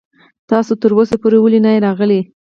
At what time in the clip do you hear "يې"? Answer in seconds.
1.73-1.79